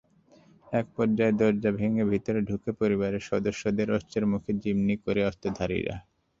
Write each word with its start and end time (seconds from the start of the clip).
একপর্যায়ে 0.73 1.37
দরজা 1.41 1.71
ভেঙে 1.79 2.03
ভেতরে 2.11 2.39
ঢুকে 2.49 2.71
পরিবারের 2.79 3.23
সদস্যদের 3.29 3.87
অস্ত্রের 3.91 4.25
মুখে 4.31 4.51
জিমিঞ্চ 4.61 4.99
করে 5.05 5.21
অস্ত্রধারীরা। 5.25 5.95